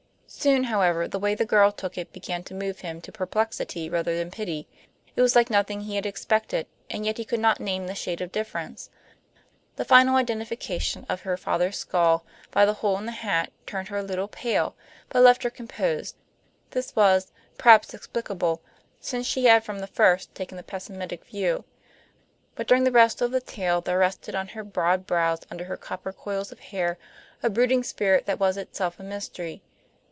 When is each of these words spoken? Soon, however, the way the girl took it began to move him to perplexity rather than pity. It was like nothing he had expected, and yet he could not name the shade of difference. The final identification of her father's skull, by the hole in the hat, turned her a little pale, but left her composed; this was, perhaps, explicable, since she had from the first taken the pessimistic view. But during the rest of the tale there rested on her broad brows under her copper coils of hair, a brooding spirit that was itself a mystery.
Soon, 0.33 0.63
however, 0.63 1.09
the 1.09 1.19
way 1.19 1.35
the 1.35 1.43
girl 1.45 1.73
took 1.73 1.97
it 1.97 2.13
began 2.13 2.41
to 2.45 2.55
move 2.55 2.79
him 2.79 3.01
to 3.01 3.11
perplexity 3.11 3.89
rather 3.89 4.15
than 4.17 4.31
pity. 4.31 4.65
It 5.13 5.21
was 5.21 5.35
like 5.35 5.49
nothing 5.49 5.81
he 5.81 5.95
had 5.95 6.05
expected, 6.05 6.67
and 6.89 7.05
yet 7.05 7.17
he 7.17 7.25
could 7.25 7.41
not 7.41 7.59
name 7.59 7.85
the 7.85 7.93
shade 7.93 8.21
of 8.21 8.31
difference. 8.31 8.89
The 9.75 9.83
final 9.83 10.15
identification 10.15 11.05
of 11.09 11.21
her 11.21 11.35
father's 11.35 11.77
skull, 11.79 12.25
by 12.49 12.63
the 12.65 12.75
hole 12.75 12.97
in 12.97 13.05
the 13.07 13.11
hat, 13.11 13.51
turned 13.67 13.89
her 13.89 13.97
a 13.97 14.01
little 14.03 14.29
pale, 14.29 14.73
but 15.09 15.19
left 15.21 15.43
her 15.43 15.49
composed; 15.49 16.15
this 16.71 16.95
was, 16.95 17.33
perhaps, 17.57 17.93
explicable, 17.93 18.61
since 19.01 19.27
she 19.27 19.43
had 19.45 19.65
from 19.65 19.79
the 19.79 19.85
first 19.85 20.33
taken 20.33 20.55
the 20.55 20.63
pessimistic 20.63 21.25
view. 21.25 21.65
But 22.55 22.67
during 22.69 22.85
the 22.85 22.91
rest 22.91 23.21
of 23.21 23.31
the 23.31 23.41
tale 23.41 23.81
there 23.81 23.99
rested 23.99 24.33
on 24.33 24.47
her 24.47 24.63
broad 24.63 25.05
brows 25.05 25.39
under 25.51 25.65
her 25.65 25.77
copper 25.77 26.13
coils 26.13 26.53
of 26.53 26.59
hair, 26.59 26.97
a 27.43 27.49
brooding 27.49 27.83
spirit 27.83 28.25
that 28.27 28.39
was 28.39 28.55
itself 28.55 28.97
a 28.97 29.03
mystery. 29.03 29.61